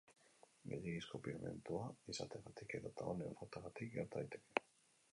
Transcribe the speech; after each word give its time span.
Gehiegizko 0.71 1.21
pigmentua 1.27 1.83
izateagatik 2.15 2.77
edota 2.81 3.09
honen 3.13 3.39
faltagatik 3.43 3.97
gerta 4.01 4.21
daiteke. 4.23 4.69